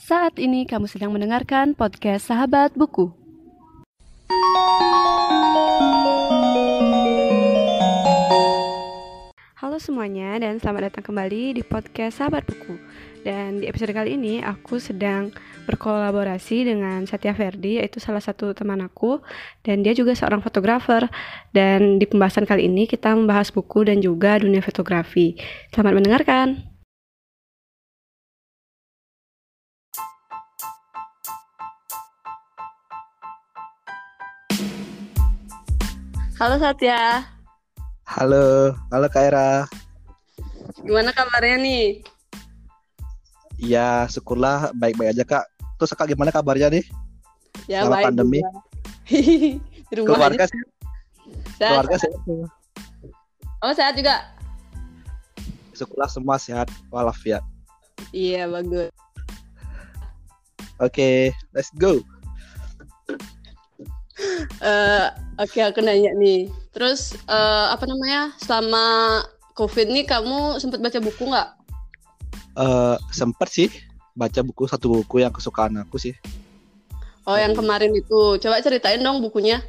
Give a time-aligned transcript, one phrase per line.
[0.00, 3.12] Saat ini kamu sedang mendengarkan podcast Sahabat Buku.
[9.60, 12.80] Halo semuanya dan selamat datang kembali di podcast Sahabat Buku.
[13.28, 15.36] Dan di episode kali ini aku sedang
[15.68, 19.20] berkolaborasi dengan Satya Verdi yaitu salah satu teman aku
[19.60, 21.12] dan dia juga seorang fotografer.
[21.52, 25.36] Dan di pembahasan kali ini kita membahas buku dan juga dunia fotografi.
[25.68, 26.69] Selamat mendengarkan.
[36.40, 37.28] Halo Satya.
[38.08, 39.68] Halo, halo Kaira.
[40.80, 41.84] Gimana kabarnya nih?
[43.60, 45.44] Ya, syukurlah baik-baik aja Kak.
[45.76, 46.84] Terus Kak gimana kabarnya nih?
[47.68, 48.04] Ya Selama baik.
[48.08, 48.40] pandemi.
[48.40, 48.50] juga.
[49.90, 50.52] Di rumah Keluarga aja.
[50.54, 50.60] sih,
[51.58, 51.70] Sehat.
[51.76, 52.20] keluarga sehat.
[53.60, 54.14] Oh sehat juga.
[55.76, 57.44] Syukurlah semua sehat walafiat.
[58.16, 58.88] Iya bagus.
[60.80, 62.00] Oke, let's go.
[64.60, 65.08] Eh,
[65.40, 66.52] Oke aku nanya nih.
[66.76, 68.36] Terus eh, apa namanya?
[68.36, 68.84] Selama
[69.56, 71.48] COVID nih kamu sempat baca buku nggak?
[72.60, 73.68] Eh sempet sih
[74.12, 76.12] baca buku satu buku yang kesukaan aku sih.
[77.24, 78.36] Oh yang kemarin itu.
[78.36, 79.64] Coba ceritain dong bukunya.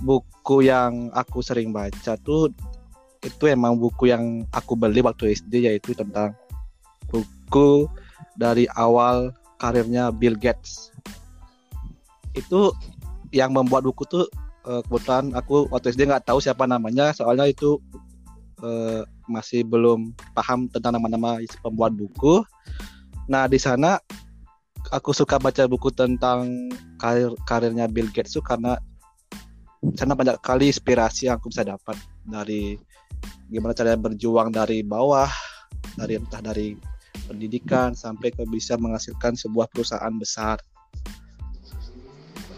[0.00, 2.52] Buku yang aku sering baca tuh
[3.24, 6.32] itu emang buku yang aku beli waktu SD yaitu tentang
[7.12, 7.90] buku
[8.36, 10.92] dari awal karirnya Bill Gates.
[12.36, 12.72] Itu
[13.36, 14.24] yang membuat buku tuh
[14.66, 17.76] eh, kebetulan aku waktu SD nggak tahu siapa namanya soalnya itu
[18.64, 22.40] eh, masih belum paham tentang nama-nama pembuat buku.
[23.28, 24.00] Nah di sana
[24.94, 28.78] aku suka baca buku tentang karir karirnya Bill Gates tuh karena
[29.94, 31.94] sana banyak kali inspirasi yang aku bisa dapat
[32.26, 32.74] dari
[33.50, 35.30] gimana caranya berjuang dari bawah,
[35.94, 36.74] dari entah dari
[37.26, 40.58] pendidikan sampai ke bisa menghasilkan sebuah perusahaan besar.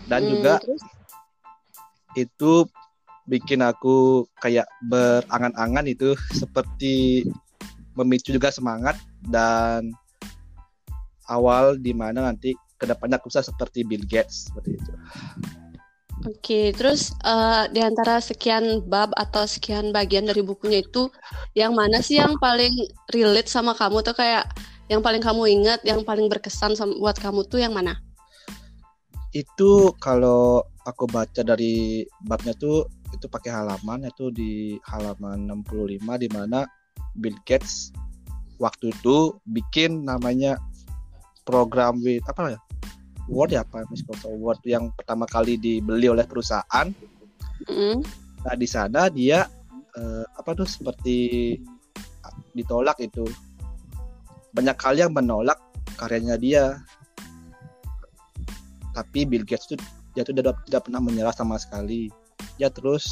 [0.09, 0.83] Dan Hmm, juga terus?
[2.17, 2.53] itu
[3.28, 7.28] bikin aku kayak berangan-angan itu seperti
[7.93, 8.97] memicu juga semangat
[9.28, 9.93] dan
[11.28, 14.93] awal di mana nanti ke depannya aku bisa seperti Bill Gates seperti itu.
[16.27, 21.06] Oke, terus eh, di antara sekian bab atau sekian bagian dari bukunya itu,
[21.55, 22.75] yang mana sih yang paling
[23.15, 24.50] relate sama kamu tuh kayak
[24.91, 28.07] yang paling kamu ingat, yang paling berkesan sama buat kamu tuh yang mana?
[29.33, 36.28] Itu kalau aku baca dari babnya tuh itu pakai halaman itu di halaman 65 di
[36.28, 36.69] mana
[37.16, 37.93] Bill Gates
[38.61, 40.61] waktu itu bikin namanya
[41.49, 42.61] program with apa ya?
[43.28, 46.88] Word ya apa Microsoft Word yang pertama kali dibeli oleh perusahaan
[47.67, 48.06] Mm.
[48.47, 49.43] Nah di sana dia
[49.99, 51.59] eh, apa tuh seperti
[52.55, 53.27] ditolak itu
[54.55, 55.59] banyak kali yang menolak
[55.99, 56.78] karyanya dia.
[58.98, 59.78] Tapi Bill Gates tuh
[60.19, 62.10] dia tuh tidak, tidak pernah menyerah sama sekali.
[62.59, 63.06] Dia terus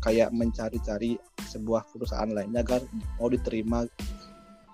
[0.00, 1.20] kayak mencari-cari
[1.52, 2.80] sebuah perusahaan lainnya agar
[3.20, 3.84] mau diterima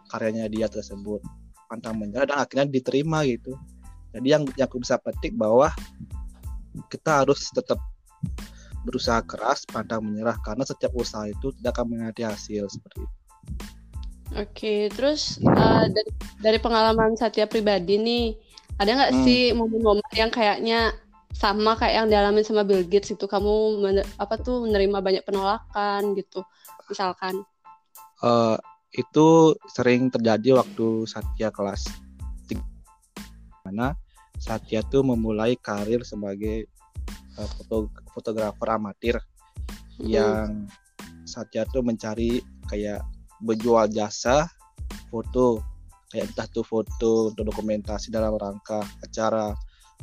[0.06, 1.18] karyanya dia tersebut.
[1.66, 3.58] Pantang menyerah dan akhirnya diterima gitu.
[4.14, 5.74] Jadi yang yang aku bisa petik bahwa
[6.86, 7.82] kita harus tetap
[8.86, 13.16] berusaha keras, pantang menyerah karena setiap usaha itu tidak akan mengganti hasil seperti itu.
[14.32, 18.32] Oke, terus eh, dari, dari pengalaman Satya pribadi nih,
[18.78, 19.24] ada nggak Hmm.
[19.24, 20.92] sih momen-momen yang kayaknya
[21.32, 23.80] sama kayak yang dialamin sama Bill Gates itu kamu
[24.20, 26.44] apa tuh menerima banyak penolakan gitu,
[26.92, 27.40] misalkan?
[28.22, 28.56] Eh,
[28.92, 31.88] itu sering terjadi waktu Satya kelas
[32.46, 32.60] 3
[33.64, 33.96] mana
[34.36, 36.68] Satya tuh memulai karir sebagai
[37.32, 39.16] eh, foto fotografer amatir
[39.96, 40.08] Mm.
[40.08, 40.48] yang
[41.24, 43.00] Satya tuh mencari kayak
[43.40, 44.48] berjual jasa
[45.08, 45.64] foto
[46.12, 49.56] kayak entah tuh foto untuk dokumentasi dalam rangka acara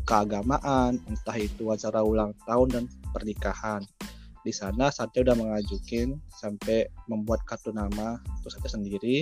[0.09, 2.83] keagamaan entah itu acara ulang tahun dan
[3.13, 3.85] pernikahan.
[4.41, 9.21] Di sana Satya udah mengajukan sampai membuat kartu nama untuk Satya sendiri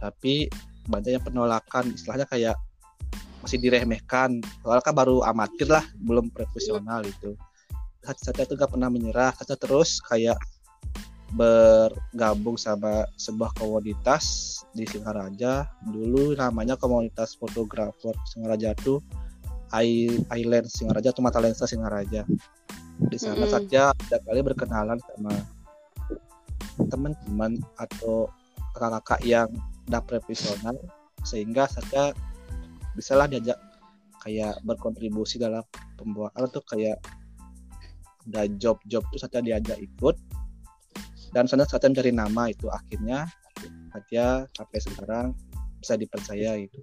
[0.00, 0.48] tapi
[0.88, 1.92] banyak yang penolakan.
[1.92, 2.56] Istilahnya kayak
[3.44, 4.40] masih diremehkan.
[4.64, 7.36] Soalnya kan baru amatir lah belum profesional itu.
[8.00, 9.34] Satya tuh gak pernah menyerah.
[9.36, 10.38] Satya terus kayak
[11.36, 15.68] bergabung sama sebuah komunitas di Singaraja.
[15.84, 19.04] Dulu namanya komunitas fotografer Singaraja tuh
[19.76, 22.24] I- Island Singaraja atau Mata Lensa Singaraja.
[22.98, 23.52] Di sana Mm-mm.
[23.52, 25.34] Satya ada kali berkenalan sama
[26.88, 28.32] teman-teman atau
[28.72, 29.48] kakak-kakak yang
[29.90, 30.76] udah profesional
[31.26, 32.16] sehingga Satya
[32.96, 33.58] bisalah diajak
[34.24, 35.62] kayak berkontribusi dalam
[35.98, 36.98] pembuatan tuh kayak
[38.28, 40.16] udah job-job tuh Satya diajak ikut
[41.34, 43.28] dan sana Satya mencari nama itu akhirnya
[43.92, 45.26] Satya sampai sekarang
[45.78, 46.78] bisa dipercaya itu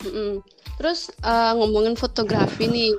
[0.00, 0.40] Mm-mm.
[0.80, 2.96] Terus uh, ngomongin fotografi nih,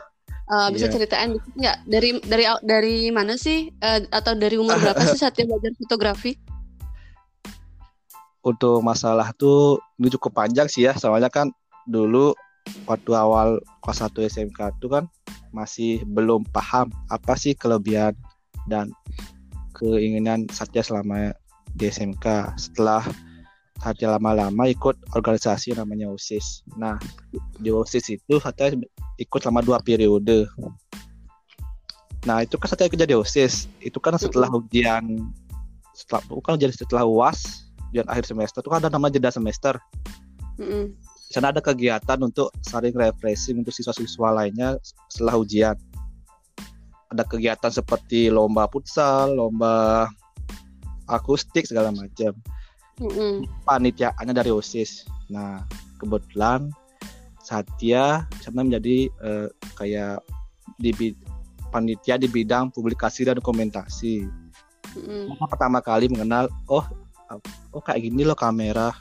[0.53, 0.93] uh, bisa Iya.
[0.93, 5.73] ceritain nggak dari dari dari mana sih uh, atau dari umur berapa sih Satya belajar
[5.81, 6.37] fotografi?
[8.41, 11.49] Untuk masalah tuh ini cukup panjang sih ya, soalnya kan
[11.89, 12.33] dulu
[12.85, 15.03] waktu awal kelas 1 SMK tuh kan
[15.49, 18.13] masih belum paham apa sih kelebihan
[18.69, 18.93] dan
[19.81, 21.33] keinginan Satya selama
[21.73, 22.53] di SMK.
[22.61, 23.01] Setelah
[23.81, 26.61] Satya lama-lama ikut organisasi namanya OSIS.
[26.77, 27.01] Nah,
[27.57, 28.77] di OSIS itu Satya
[29.17, 30.45] ikut selama dua periode.
[32.29, 33.65] Nah, itu kan Satya ikut jadi OSIS.
[33.81, 35.33] Itu kan setelah ujian
[35.91, 39.75] setelah bukan jadi setelah UAS ujian akhir semester itu kan ada nama jeda semester.
[40.55, 40.95] Mm-mm.
[41.27, 44.79] Di sana ada kegiatan untuk saling refreshing untuk siswa-siswa lainnya
[45.11, 45.75] setelah ujian.
[47.11, 50.07] Ada kegiatan seperti lomba futsal, lomba
[51.11, 52.31] akustik segala macam.
[53.03, 53.43] Mm-mm.
[53.67, 55.03] Panitiaannya dari OSIS.
[55.27, 55.63] Nah,
[55.99, 56.71] kebetulan
[57.43, 60.23] Satya sana menjadi eh, kayak
[60.79, 61.11] di
[61.71, 64.23] panitia di bidang publikasi dan dokumentasi.
[64.95, 66.83] Karena pertama kali mengenal oh
[67.71, 68.91] oh kayak gini loh kamera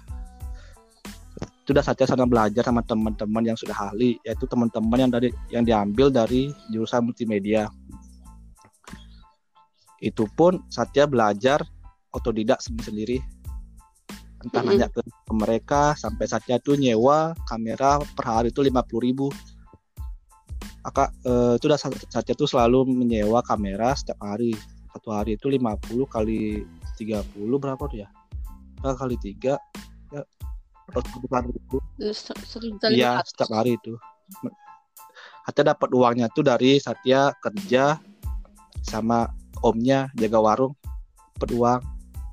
[1.66, 6.10] sudah saja sana belajar sama teman-teman yang sudah ahli yaitu teman-teman yang dari yang diambil
[6.10, 7.70] dari jurusan multimedia
[10.00, 11.60] itu pun Satya belajar
[12.10, 13.20] otodidak sendiri
[14.40, 14.80] entah Mm-mm.
[14.80, 19.28] nanya ke, ke mereka sampai Satya tuh nyewa kamera per hari itu 50.000 ribu.
[20.80, 24.56] Aka, eh, itu udah Sat- Satya tuh selalu menyewa kamera setiap hari.
[24.96, 26.64] Satu hari itu 50 kali
[26.96, 28.08] 30 berapa tuh ya?
[28.80, 29.60] Berapa kali tiga
[30.10, 30.24] ya
[30.90, 31.38] lima
[32.90, 33.30] iya ratus.
[33.30, 33.94] setiap hari itu.
[35.46, 38.00] Satya dapat uangnya tuh dari Satya kerja
[38.80, 39.28] sama
[39.62, 40.74] omnya jaga warung
[41.36, 41.80] dapat uang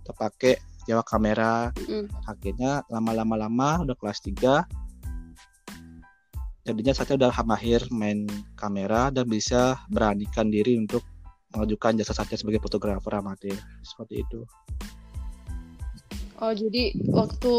[0.03, 0.53] terpakai
[0.88, 2.07] nyewa kamera Mm-mm.
[2.24, 4.63] akhirnya lama-lama lama udah kelas 3
[6.63, 8.27] jadinya Satya udah mahir main
[8.59, 11.03] kamera dan bisa beranikan diri untuk
[11.56, 14.44] mengajukan jasa Satya sebagai fotografer amatir seperti itu
[16.38, 17.53] Oh jadi waktu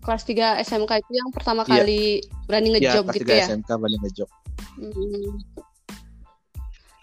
[0.00, 1.84] kelas 3 SMK itu yang pertama Iya.
[1.84, 2.02] kali
[2.48, 3.46] berani ngejob kelas gitu 3 ya?
[3.52, 4.30] SMK balik ngejob
[4.72, 5.36] Mm.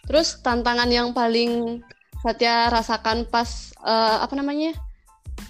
[0.10, 1.86] Terus tantangan yang paling
[2.19, 4.75] Satya rasakan pas eh, apa namanya?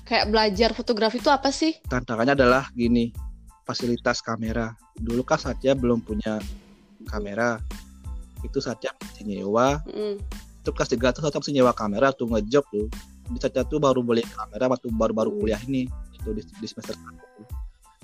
[0.05, 1.77] Kayak belajar fotografi itu apa sih?
[1.85, 3.13] tantangannya adalah gini
[3.65, 6.41] fasilitas kamera dulu kan Satya belum punya
[7.05, 7.61] kamera
[8.41, 10.17] itu Satya mesti nyewa Mm.
[10.65, 12.89] itu kelas 3 tuh Satya mesti nyewa kamera tuh ngejob tuh
[13.29, 15.85] di Satya tuh baru beli kamera waktu baru-baru kuliah ini
[16.17, 17.41] itu di, di semester satu.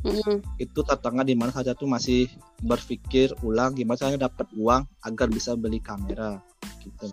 [0.06, 0.38] Mm-mm.
[0.62, 2.29] itu tantangan di mana Satya tuh masih
[2.62, 6.38] berpikir ulang gimana saya dapat uang agar bisa beli kamera
[6.85, 7.09] gitu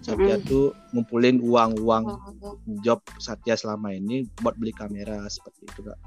[0.00, 0.44] Satya Mm.
[0.46, 2.04] tuh ngumpulin uang-uang
[2.40, 2.56] Oh.
[2.80, 5.98] job Satya selama ini buat beli kamera seperti itu kak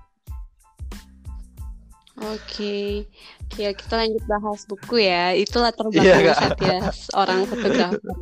[2.21, 3.07] Oke,
[3.49, 5.33] Oke, kita lanjut bahas buku ya.
[5.33, 6.37] Itu latar belakang Kak.
[6.37, 7.97] Satya, seorang fotografer.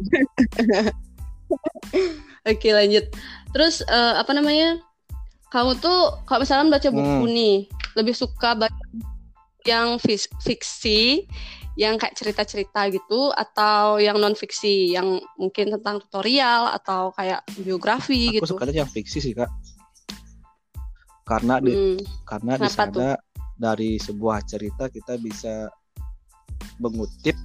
[2.48, 3.12] Oke, lanjut.
[3.52, 4.80] Terus eh, apa namanya?
[5.52, 7.28] Kamu tuh kalau misalnya baca buku Hmm.
[7.28, 7.58] nih,
[7.98, 8.86] lebih suka baca
[9.68, 10.00] yang
[10.40, 11.28] fiksi,
[11.78, 18.34] yang kayak cerita-cerita gitu, atau yang non fiksi, yang mungkin tentang tutorial atau kayak biografi
[18.34, 18.58] aku gitu.
[18.58, 19.50] sukanya yang fiksi sih kak
[21.30, 22.74] karena di Hmm, karena di tuh?
[22.74, 23.10] sana
[23.54, 25.70] dari sebuah cerita kita bisa
[26.82, 27.38] mengutip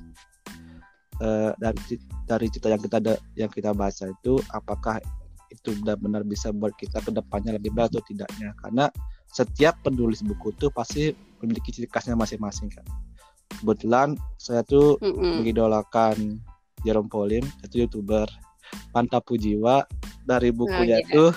[1.20, 2.98] eh, dari dari cerita yang kita
[3.36, 5.04] yang kita baca itu apakah
[5.52, 8.88] itu benar-benar bisa buat kita ke depannya lebih baik atau tidaknya karena
[9.28, 11.12] setiap penulis buku itu pasti
[11.44, 12.86] memiliki ciri khasnya masing-masing kan
[13.60, 15.40] kebetulan saya tuh mm-mm.
[15.42, 16.40] mengidolakan
[16.84, 18.28] Jerome Pauline itu youtuber.
[18.90, 19.86] Pantapu Jiwa
[20.26, 21.30] dari bukunya itu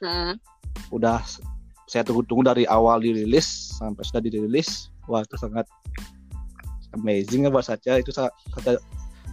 [0.00, 0.36] Nah,
[0.92, 1.24] udah
[1.86, 4.92] saya tunggu-tunggu dari awal dirilis sampai sudah dirilis.
[5.06, 5.64] Wah itu sangat
[6.98, 8.82] amazing ya buat saya itu sangat sangat,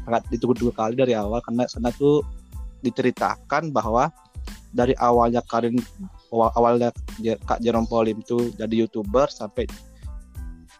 [0.05, 2.21] sangat ditunggu-tunggu kali dari awal karena sana tuh
[2.83, 4.11] diceritakan bahwa
[4.75, 5.79] dari awalnya Karin
[6.29, 6.89] awal awalnya
[7.47, 9.65] Kak Jerome Pauline itu jadi youtuber sampai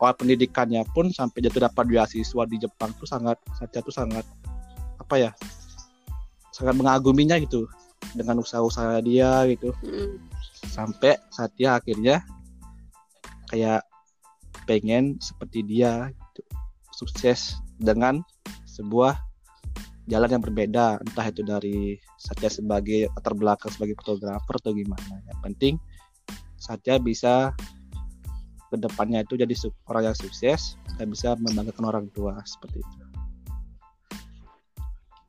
[0.02, 4.26] awal pendidikannya pun sampai jatuh dapat beasiswa di Jepang tuh sangat saya tuh sangat
[5.00, 5.32] apa ya
[6.54, 7.66] sangat mengaguminya gitu
[8.14, 10.20] dengan usaha-usaha dia gitu mm,
[10.70, 12.22] sampai Satya akhirnya
[13.50, 13.86] kayak
[14.66, 16.42] pengen seperti dia gitu.
[16.94, 18.22] sukses dengan
[18.70, 19.18] sebuah
[20.08, 25.40] jalan yang berbeda entah itu dari Satya sebagai latar belakang sebagai fotografer atau gimana yang
[25.40, 25.74] penting
[26.60, 27.56] Satya bisa
[28.74, 29.53] ke depannya itu jadi
[29.86, 32.98] orang yang sukses dan bisa membanggakan orang tua seperti itu.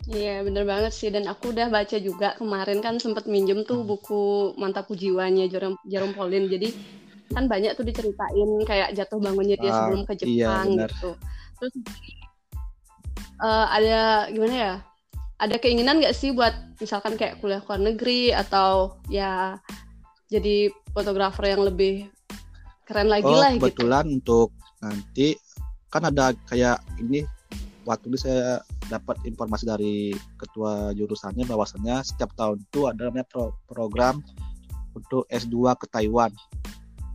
[0.05, 1.09] Iya bener banget sih.
[1.09, 6.13] Dan aku udah baca juga kemarin kan sempat minjem tuh buku Mantapku Jiwanya Jerome, Jerome
[6.17, 6.49] Pauline.
[6.49, 6.73] Jadi
[7.33, 10.91] kan banyak tuh diceritain kayak jatuh bangunnya dia Ah, sebelum ke iya, Jepang benar.
[10.93, 11.11] gitu.
[11.61, 11.75] Terus
[13.45, 14.75] eh, ada gimana ya?
[15.41, 19.57] Ada keinginan nggak sih buat misalkan kayak kuliah ke luar negeri atau ya
[20.29, 22.07] jadi fotografer yang lebih
[22.85, 24.49] keren lagi oh lah gitu kebetulan untuk
[24.85, 25.37] nanti
[25.89, 27.25] kan ada kayak ini
[27.85, 33.57] waktu itu saya dapat informasi dari ketua jurusannya bahwasannya setiap tahun itu ada namanya pro-
[33.69, 34.21] program
[34.97, 36.33] untuk S2 ke Taiwan.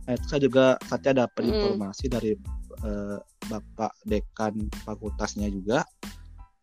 [0.06, 1.50] Nah, itu saya juga saya dapat Mm.
[1.50, 2.32] informasi dari
[2.80, 3.18] eh,
[3.50, 5.84] Bapak Dekan fakultasnya juga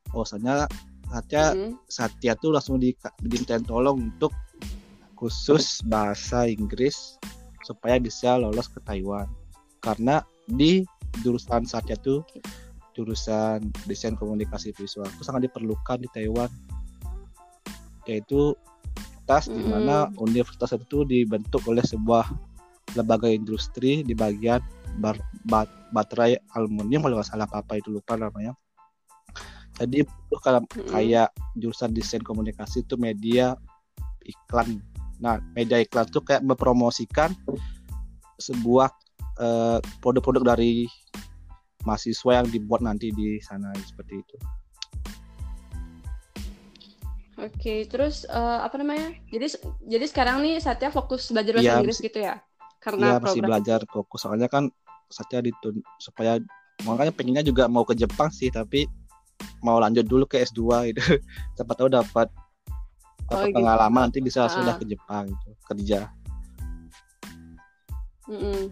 [0.09, 0.65] bahwasanya
[1.07, 1.77] saya Mm.
[1.87, 4.33] Satya tuh langsung di, dimintain tolong untuk
[5.13, 7.15] khusus bahasa Inggris
[7.67, 9.27] supaya bisa lolos ke Taiwan.
[9.83, 10.87] Karena di
[11.19, 11.67] jurusan
[11.99, 12.39] tuh Oke.
[12.95, 16.47] jurusan desain komunikasi visual itu sangat diperlukan di Taiwan.
[18.07, 18.55] Yaitu
[19.27, 22.31] universitas di mana universitas itu dibentuk oleh sebuah
[22.95, 24.63] lembaga industri di bagian
[25.03, 28.55] bar- bat- baterai aluminium kalau nggak salah apa apa itu lupa namanya.
[29.77, 33.59] Jadi itu kalau kayak jurusan desain komunikasi itu media
[34.23, 34.79] iklan.
[35.17, 37.33] Nah, media iklan itu kayak mempromosikan
[38.37, 38.93] sebuah
[39.41, 40.85] eh, produk-produk dari
[41.85, 44.35] mahasiswa yang dibuat nanti di sana seperti itu.
[47.37, 49.13] Oke, terus eh, apa namanya?
[49.29, 52.35] Jadi jadi sekarang nih Satya fokus belajar bahasa Iya, Inggris masih- gitu ya?
[52.81, 54.69] Karena masih program belajar fokus soalnya kan
[55.07, 56.37] saya ditun supaya
[56.85, 58.85] makanya pengennya juga mau ke Jepang sih tapi
[59.61, 61.01] mau lanjut dulu ke S2 gitu.
[61.57, 62.29] Siapa tahu dapat
[63.27, 63.59] Oh, gitu.
[63.59, 64.79] pengalaman nanti bisa sudah Ah.
[64.79, 65.99] ke Jepang gitu, kerja.
[68.27, 68.71] Mm-mm.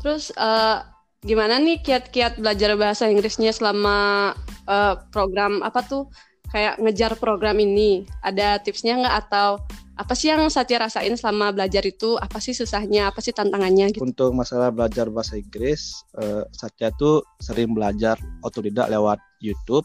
[0.00, 0.76] Terus eh,
[1.20, 4.32] gimana nih kiat-kiat belajar bahasa Inggrisnya selama
[4.68, 6.08] eh, program apa tuh
[6.52, 8.04] kayak ngejar program ini?
[8.24, 9.60] Ada tipsnya nggak atau
[10.00, 12.16] apa sih yang Satya rasain selama belajar itu?
[12.16, 13.12] Apa sih susahnya?
[13.12, 14.00] Apa sih tantangannya gitu?
[14.00, 19.84] Untuk masalah belajar bahasa Inggris, eh, Satya tuh sering belajar otodidak lewat YouTube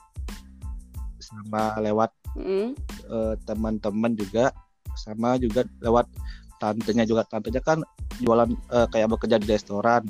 [1.25, 2.75] sama lewat Mm.
[3.10, 4.51] eh, teman-teman juga
[4.94, 6.05] sama juga lewat
[6.60, 7.82] tantenya juga tantenya kan
[8.22, 10.03] jualan eh, kayak bekerja di restoran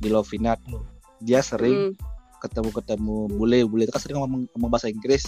[0.00, 0.80] di Lovina tuh
[1.20, 1.92] dia sering Mm.
[2.42, 5.26] ketemu-ketemu bule bule itu kan sering ngomong, ngomong bahasa Inggris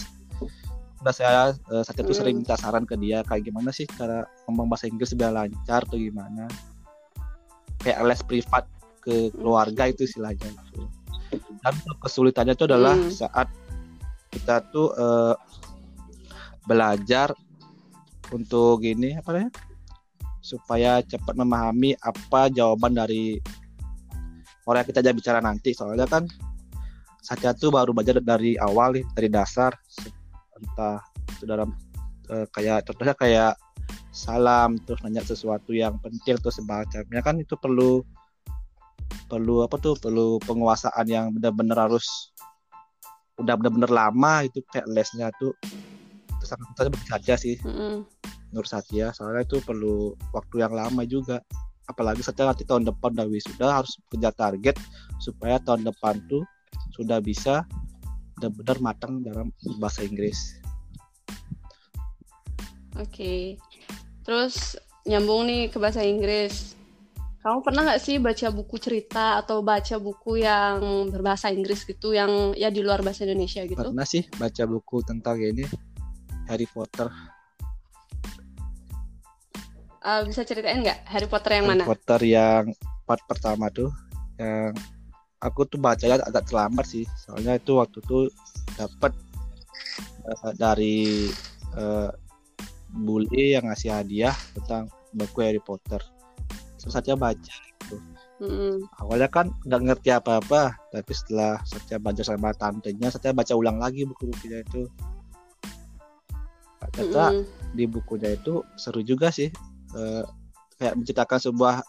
[0.99, 2.19] udah saya Satya tuh Mm.
[2.19, 5.95] sering minta saran ke dia kayak gimana sih cara ngomong bahasa Inggris biar lancar atau
[5.95, 6.47] gimana
[7.79, 8.63] kayak les privat
[8.99, 10.83] ke keluarga itu istilahnya itu
[11.63, 13.11] dan kesulitannya itu adalah Mm.
[13.11, 13.47] saat
[14.29, 15.35] kita tuh eh,
[16.69, 17.33] belajar
[18.29, 19.53] untuk gini apa namanya
[20.39, 23.37] supaya cepat memahami apa jawaban dari
[24.65, 25.73] orang yang kita ajak bicara nanti.
[25.73, 26.25] Soalnya kan
[27.19, 29.73] Satya tuh baru belajar dari awal nih dari dasar.
[30.57, 31.01] Entah
[31.37, 31.73] itu dalam
[32.29, 33.53] eh, kayak contohnya kayak
[34.09, 38.01] salam terus nanya sesuatu yang penting atau semacamnya kan itu perlu
[39.29, 42.33] perlu apa tuh perlu penguasaan yang benar-benar harus
[43.39, 45.55] udah benar-benar lama itu kayak lesnya tuh
[46.39, 48.03] itu sangat sangat bagi Satya sih Mm-mm.
[48.51, 51.39] menurut Satya soalnya itu perlu waktu yang lama juga
[51.87, 54.75] apalagi Satya nanti tahun depan udah wisuda harus kerja target
[55.23, 56.43] supaya tahun depan tuh
[56.93, 57.63] sudah bisa
[58.37, 60.59] benar-benar matang dalam bahasa Inggris
[62.99, 63.55] Oke.
[64.27, 64.75] Terus
[65.07, 66.75] nyambung nih ke bahasa Inggris.
[67.39, 72.51] Kamu pernah nggak sih baca buku cerita atau baca buku yang berbahasa Inggris gitu yang
[72.51, 73.79] ya di luar bahasa Indonesia gitu?
[73.79, 75.63] pernah sih baca buku tentang ini
[76.51, 77.07] Harry Potter
[79.99, 81.87] Eh, bisa ceritain nggak Harry Potter yang Harry mana?
[81.87, 82.63] Potter yang
[83.03, 83.91] part pertama tuh
[84.39, 84.71] yang
[85.43, 88.31] aku tuh bacanya agak terlambat sih soalnya itu waktu tuh
[88.79, 89.11] dapat
[90.23, 91.27] eh, dari
[91.75, 92.09] eh,
[92.95, 95.99] bully yang ngasih hadiah tentang buku Harry Potter
[96.79, 97.57] terus saja baca
[98.39, 98.87] Mm-mm.
[99.03, 104.07] awalnya kan nggak ngerti apa-apa tapi setelah saya baca sama tantenya saya baca ulang lagi
[104.07, 104.87] buku-bukunya itu
[106.79, 107.43] ternyata Mm-mm.
[107.75, 109.51] di bukunya itu seru juga sih
[109.97, 110.23] Eh,
[110.77, 111.81] kayak menciptakan sebuah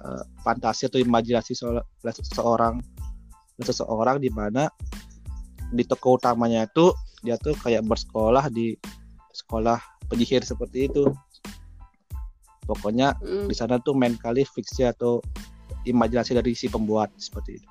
[0.00, 1.52] eh, fantasi atau imajinasi
[2.00, 2.80] seseorang
[3.60, 4.72] seseorang di mana
[5.68, 8.74] di toko utamanya itu dia tuh kayak bersekolah di
[9.36, 9.76] sekolah
[10.08, 11.04] penyihir seperti itu
[12.64, 13.46] pokoknya Mm.
[13.46, 15.20] di sana tuh main kali fiksi atau
[15.84, 17.68] imajinasi dari si pembuat seperti itu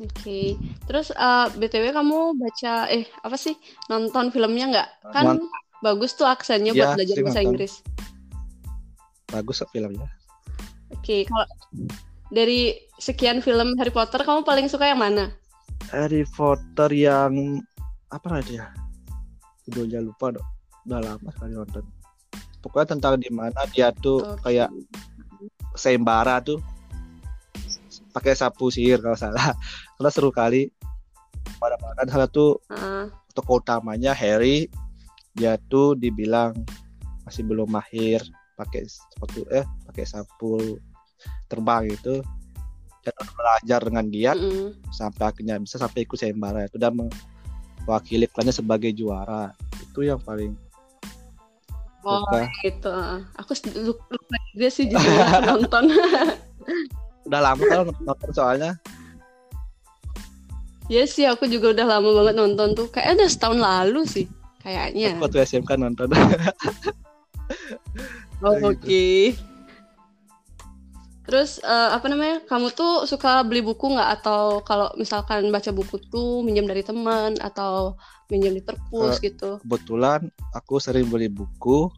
[0.00, 0.58] Oke.
[0.82, 3.54] Terus eh, BTW kamu baca eh apa sih
[3.86, 4.88] nonton filmnya nggak?
[5.14, 5.46] Kan Nont-
[5.78, 7.50] bagus tuh aksennya Ya, buat belajar sering bahasa nonton.
[7.50, 7.74] Inggris.
[9.30, 10.08] bagus filmnya
[10.92, 11.46] Oke, kalau
[12.28, 15.32] dari sekian film Harry Potter kamu paling suka yang mana?
[15.88, 17.62] Harry Potter yang
[18.10, 18.66] apa namanya ya
[19.64, 20.44] judulnya lupa dong
[20.84, 21.84] udah lama sekali nonton
[22.62, 24.48] pokoknya tentang di mana dia tuh Oke.
[24.48, 24.70] kayak
[25.74, 26.62] sayembara tuh
[28.14, 29.52] pakai sapu sihir kalau salah
[29.98, 30.70] karena seru kali
[31.58, 33.10] pada makan salah tuh Heeh.
[33.34, 34.70] tokoh utamanya Harry
[35.34, 36.54] dia tuh dibilang
[37.26, 38.20] masih belum mahir
[38.54, 40.76] pakai sepatu eh pakai sapu
[41.48, 42.20] terbang itu
[43.02, 44.78] dan belajar dengan dia Mm-mm.
[44.94, 46.94] sampai akhirnya bisa sampai ikut sayembara itu dan
[47.82, 49.50] mewakili klannya sebagai juara
[49.82, 50.54] itu yang paling
[52.02, 52.26] Oh
[52.66, 52.94] gitu.
[53.38, 53.52] Aku
[54.10, 55.84] lupa juga sih judulnya aku nonton.
[57.26, 58.72] udah lama kan nonton soalnya
[60.90, 62.90] Iya sih, aku juga udah lama banget nonton tuh.
[62.90, 64.26] Kayaknya udah setahun lalu sih,
[64.60, 65.16] kayaknya.
[65.16, 66.10] aku waktu SMK nonton
[68.42, 68.74] Oh, gitu.
[68.74, 69.06] Oke.
[71.22, 72.42] Terus eh, apa namanya?
[72.46, 77.38] Kamu tuh suka beli buku nggak atau kalau misalkan baca buku tuh minjem dari teman
[77.38, 77.94] atau
[78.32, 79.60] minjem di perpus gitu?
[79.60, 81.92] kebetulan aku sering beli buku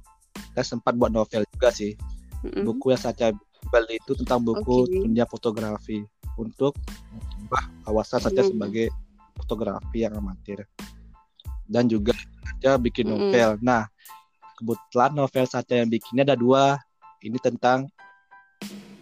[0.58, 1.94] dan sempat buat novel juga sih
[2.42, 2.66] Mm-mm.
[2.66, 3.30] buku yang saya
[3.70, 4.98] beli itu tentang buku Oke.
[5.06, 6.02] dunia fotografi
[6.34, 6.74] untuk
[7.14, 8.50] mengubah kawasan saja Hmm.
[8.50, 8.90] sebagai
[9.38, 10.66] fotografi yang amatir
[11.70, 12.12] dan juga
[12.42, 13.30] saja bikin Mm-mm.
[13.30, 13.50] novel.
[13.62, 13.86] Nah
[14.58, 16.82] kebetulan novel saja yang bikinnya ada dua.
[17.24, 17.88] Ini tentang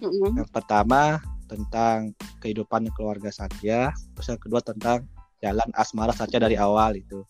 [0.03, 0.35] Mm-mm.
[0.35, 2.11] yang pertama tentang
[2.43, 5.07] kehidupan keluarga Satya, terus yang kedua tentang
[5.39, 7.23] jalan asmara Satya dari awal itu.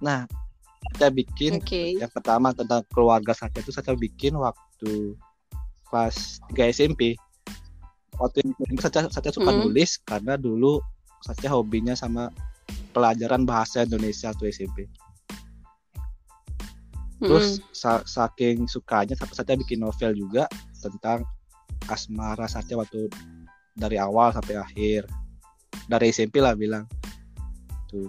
[0.00, 0.24] Nah
[0.96, 1.96] saya bikin Oke.
[1.96, 5.16] yang pertama tentang keluarga Satya itu saya bikin waktu
[5.88, 7.16] kelas 3 SMP.
[8.14, 9.58] Waktu itu saya, saya suka Mm.
[9.66, 10.78] nulis karena dulu
[11.24, 12.30] saya hobinya sama
[12.94, 14.86] pelajaran bahasa Indonesia waktu SMP.
[17.18, 20.44] Terus sa- saking sukanya sampai saya bikin novel juga
[20.78, 21.24] tentang
[21.88, 23.08] asmara Satya waktu
[23.74, 25.06] dari awal sampai akhir.
[25.90, 26.86] Dari SMP lah bilang.
[27.90, 28.06] Tuh.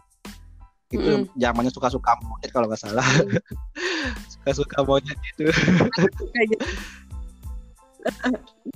[0.94, 1.34] Itu Mm-mm.
[1.36, 3.03] zamannya suka-suka monyet kalau nggak salah.
[4.34, 5.50] suka-suka monyet itu.
[6.32, 6.65] Kayak gitu.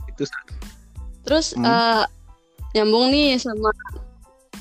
[0.10, 0.24] itu
[1.24, 1.66] Terus Hmm.
[1.70, 2.04] eh,
[2.74, 3.70] nyambung nih sama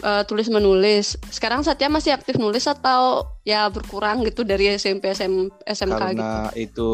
[0.04, 1.16] eh, tulis menulis.
[1.32, 6.20] Sekarang Satya masih aktif nulis atau ya berkurang gitu dari SMP SM, SMK gitu?
[6.20, 6.90] karena itu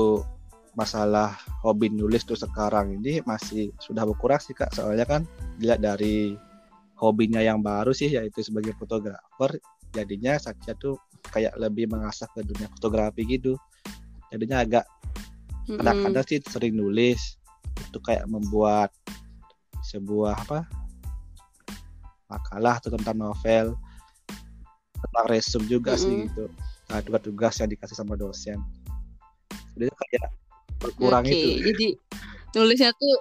[0.74, 4.74] masalah hobi nulis tuh sekarang ini masih sudah berkurang sih kak.
[4.74, 5.22] Soalnya kan
[5.58, 6.34] dilihat dari
[6.98, 9.58] hobinya yang baru sih yaitu sebagai fotografer
[9.94, 10.98] jadinya Satya tuh
[11.30, 13.54] kayak lebih mengasah ke dunia fotografi gitu.
[14.34, 14.84] Jadinya agak
[15.70, 17.38] kadang-kadang sih sering nulis.
[17.90, 18.90] Itu kayak membuat
[19.86, 20.66] sebuah apa
[22.30, 23.76] makalah atau tentang novel
[25.04, 26.26] tentang resume juga sih Mm-mm.
[26.30, 26.44] gitu.
[26.90, 28.58] Nah, tugas-tugas yang dikasih sama dosen.
[29.76, 30.26] Jadi kayak
[30.84, 31.86] berkurang Oke, itu jadi
[32.54, 33.14] nulisnya tuh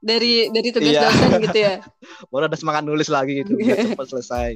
[0.00, 1.02] dari dari tugas Iya.
[1.06, 1.74] dosen gitu ya.
[2.32, 4.50] baru ada semangat nulis lagi gitu biar cepat selesai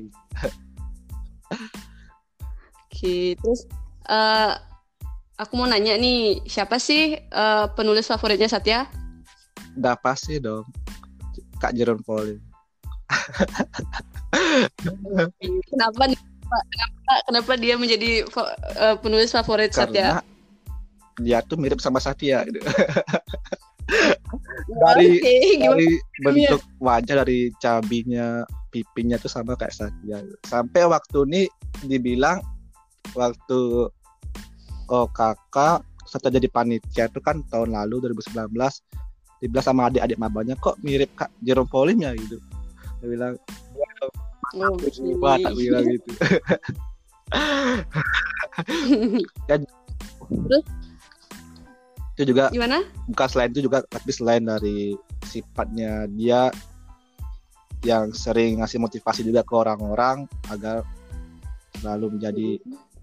[2.85, 3.61] Oke, terus
[4.07, 4.53] eh
[5.35, 8.89] aku mau nanya nih, siapa sih eh, penulis favoritnya Satya?
[9.75, 10.63] udah pasti dong
[11.59, 12.39] kak Jeron Pauline
[15.67, 16.19] Kenapa nih?
[16.45, 18.23] Kenapa, kenapa dia menjadi
[18.79, 20.23] eh, penulis favorit Satya?
[21.21, 22.59] Dia tuh mirip sama Satya gitu.
[24.83, 25.77] dari gimana?
[25.77, 25.89] dari
[26.25, 31.43] bentuk wajah dari cabinya pipinya tuh sama kayak Satya sampai waktu ini
[31.87, 32.41] dibilang
[33.15, 33.87] waktu
[34.91, 38.51] oh kakak Satya jadi panitia itu kan tahun lalu 2019
[39.45, 42.11] dibilang sama adik-adik mabanya kok mirip kak Jerome Pauline ya?
[42.17, 42.41] gitu.
[43.03, 43.35] Dia bilang
[44.55, 46.15] Oh, tak bilang gitu
[52.15, 52.87] itu juga Gimana?
[53.11, 54.95] bukan selain itu juga tapi selain dari
[55.27, 56.47] sifatnya dia
[57.83, 60.87] yang sering ngasih motivasi juga ke orang-orang agar
[61.83, 62.49] selalu menjadi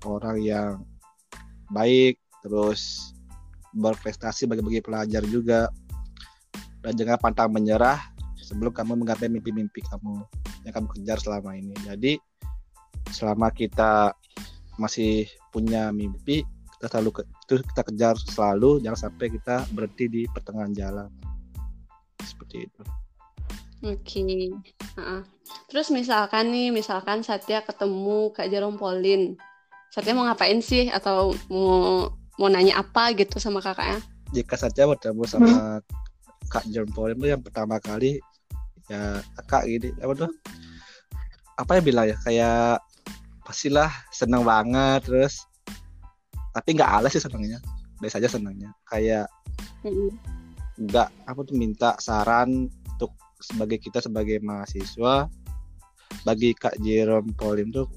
[0.07, 0.71] orang yang
[1.69, 3.13] baik terus
[3.75, 5.69] berprestasi bagi-bagi pelajar juga
[6.81, 7.99] dan jangan pantang menyerah
[8.41, 10.25] sebelum kamu menggapai mimpi-mimpi kamu
[10.65, 12.17] yang kamu kejar selama ini jadi
[13.11, 14.15] selama kita
[14.79, 16.41] masih punya mimpi
[16.81, 21.09] kita selalu ke, itu kita kejar selalu jangan sampai kita berhenti di pertengahan jalan
[22.25, 22.83] seperti itu
[23.81, 24.53] Oke.
[24.93, 25.21] Heeh.
[25.65, 29.41] Terus misalkan nih, misalkan Satya ketemu Kak Jerome Pauline.
[29.89, 33.97] Satya mau ngapain sih atau mau mau nanya apa gitu sama kakaknya?
[34.31, 35.83] jika saja bertemu sama
[36.51, 38.19] Kak John Paul itu yang pertama kali
[38.87, 40.31] ya kakak gini apa tuh
[41.59, 42.79] apa ya bilang ya kayak
[43.43, 45.47] pastilah seneng banget terus
[46.51, 47.59] tapi nggak alas sih senengnya
[48.01, 49.29] biasa aja senengnya kayak
[50.81, 52.65] nggak apa tuh minta saran
[52.97, 55.29] untuk sebagai kita sebagai mahasiswa.
[56.27, 57.87] Bagi Kak Jerome Pauline tuh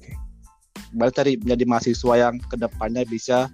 [0.95, 3.51] balik tadi menjadi mahasiswa yang ke depannya bisa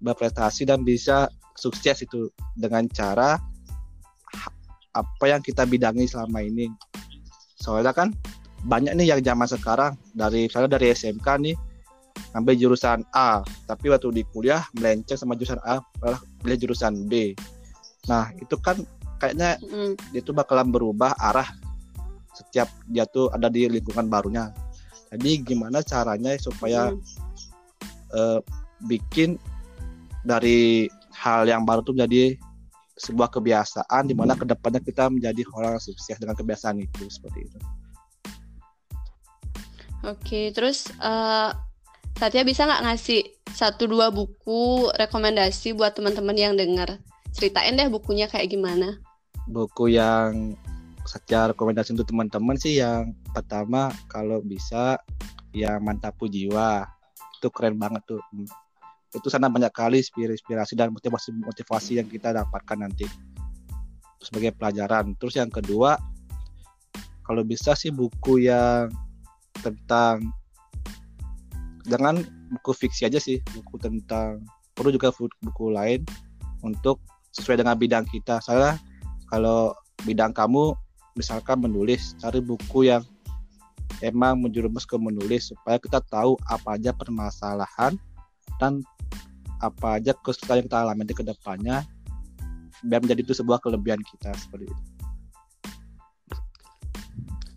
[0.00, 1.26] berprestasi dan bisa
[1.58, 3.36] sukses itu dengan cara
[4.94, 6.70] apa yang kita bidangi selama ini.
[7.58, 8.14] Soalnya kan
[8.64, 11.56] banyak nih yang zaman sekarang dari misalnya dari SMK nih
[12.34, 17.34] ngambil jurusan A tapi waktu di kuliah melenceng sama jurusan A malah pilih jurusan B
[18.06, 18.80] nah itu kan
[19.18, 20.14] kayaknya mm.
[20.14, 21.46] dia tuh bakalan berubah arah
[22.32, 24.54] setiap dia tuh ada di lingkungan barunya
[25.10, 27.00] jadi gimana caranya supaya mm.
[28.14, 28.38] uh,
[28.86, 29.36] bikin
[30.24, 32.38] dari hal yang baru tuh menjadi
[33.00, 37.58] sebuah kebiasaan di mana ke depannya kita menjadi orang sukses dengan kebiasaan itu seperti itu.
[40.04, 41.52] Oke, terus uh,
[42.18, 43.20] Satya bisa nggak ngasih
[43.52, 46.98] satu dua buku rekomendasi buat teman-teman yang dengar?
[47.30, 48.98] Ceritain deh bukunya kayak gimana?
[49.46, 50.58] Buku yang
[51.06, 55.00] Satya rekomendasi untuk teman-teman sih yang pertama kalau bisa
[55.56, 56.86] yang Mantapu Jiwa
[57.40, 58.20] itu keren banget tuh
[59.10, 63.08] itu sana banyak kali inspirasi dan motivasi motivasi yang kita dapatkan nanti
[64.22, 65.98] sebagai pelajaran terus yang kedua
[67.26, 68.92] kalau bisa sih buku yang
[69.58, 70.30] tentang
[71.88, 72.20] jangan
[72.52, 76.04] buku fiksi aja sih buku tentang perlu juga buku lain
[76.60, 77.00] untuk
[77.32, 78.76] sesuai dengan bidang kita saya
[79.30, 79.72] kalau
[80.04, 80.74] bidang kamu
[81.14, 83.04] misalkan menulis cari buku yang
[84.00, 87.94] emang menjerumus ke menulis supaya kita tahu apa aja permasalahan
[88.58, 88.80] dan
[89.60, 91.84] apa aja kesulitan yang kita alami di ke depannya
[92.80, 94.89] biar menjadi itu sebuah kelebihan kita seperti itu.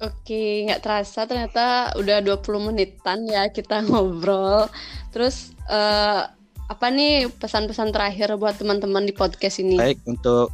[0.03, 4.67] Oke, nggak terasa ternyata udah 20 menitan ya kita ngobrol.
[5.15, 6.27] Terus uh,
[6.67, 9.79] apa nih pesan-pesan terakhir buat teman-teman di podcast ini?
[9.79, 10.51] Baik, untuk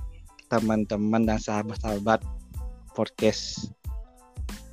[0.53, 2.21] teman-teman dan sahabat-sahabat
[2.93, 3.73] podcast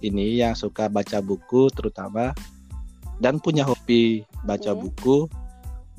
[0.04, 2.36] ini yang suka baca buku terutama
[3.16, 4.80] dan punya hobi baca hmm.
[4.84, 5.24] buku,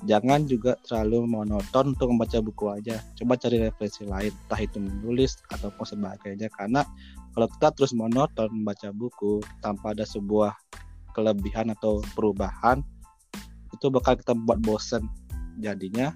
[0.06, 3.02] jangan juga terlalu monoton untuk membaca buku aja.
[3.18, 6.86] Coba cari referensi lain, entah itu menulis ataupun sebagainya karena
[7.34, 10.54] kalau kita terus monoton membaca buku tanpa ada sebuah
[11.18, 12.86] kelebihan atau perubahan
[13.74, 15.10] itu bakal kita buat bosen.
[15.58, 16.14] Jadinya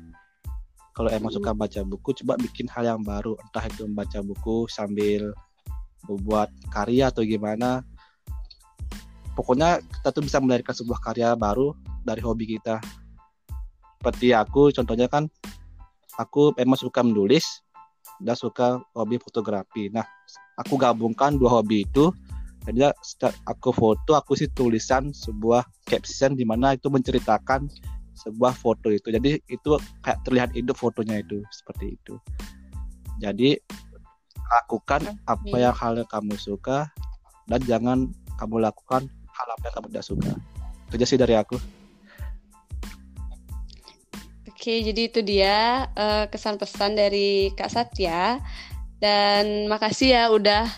[0.91, 3.33] kalau emang suka baca buku coba bikin hal yang baru.
[3.47, 5.33] Entah itu membaca buku sambil
[6.05, 7.81] membuat karya atau gimana.
[9.33, 12.83] Pokoknya kita tuh bisa melahirkan sebuah karya baru dari hobi kita.
[14.01, 15.29] Seperti aku contohnya kan
[16.17, 17.63] aku emang suka menulis
[18.21, 19.89] dan suka hobi fotografi.
[19.89, 20.05] Nah
[20.61, 22.13] aku gabungkan dua hobi itu
[22.61, 22.93] jadi
[23.49, 27.65] aku foto aku sih tulisan sebuah caption di mana itu menceritakan
[28.13, 29.09] sebuah foto itu.
[29.09, 29.69] Jadi itu
[30.05, 32.21] kayak terlihat hidup fotonya itu seperti itu.
[33.17, 33.57] Jadi
[34.51, 36.85] lakukan apa yang hal yang kamu suka
[37.49, 40.31] dan jangan kamu lakukan hal apa yang kamu tidak suka.
[40.89, 41.57] Itu aja sih dari aku.
[44.45, 48.37] Oke, jadi itu dia uh, kesan-pesan dari Kak Satya.
[49.01, 50.69] Dan makasih ya udah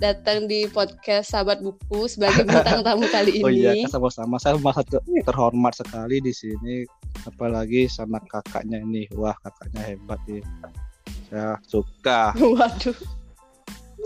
[0.00, 3.44] datang di podcast Sahabat Buku sebagai bintang tamu kali ini.
[3.44, 4.40] Oh iya, sama-sama.
[4.40, 4.80] Saya merasa
[5.26, 6.88] terhormat sekali di sini,
[7.28, 9.04] apalagi sama kakaknya ini.
[9.12, 10.40] Wah, kakaknya hebat nih.
[11.28, 12.32] Saya suka.
[12.40, 12.96] Waduh.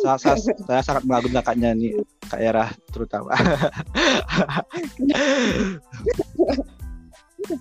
[0.02, 1.92] Saya, saya, saya sangat mengagumi kakaknya nih,
[2.26, 3.36] Kak Era terutama.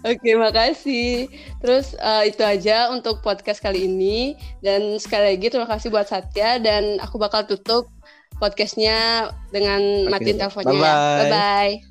[0.07, 1.27] Oke, makasih.
[1.59, 4.39] Terus uh, itu aja untuk podcast kali ini.
[4.63, 6.57] Dan sekali lagi terima kasih buat Satya.
[6.63, 7.91] Dan aku bakal tutup
[8.41, 10.11] podcastnya dengan okay.
[10.11, 10.95] matiin teleponnya ya.
[11.27, 11.90] Bye-bye.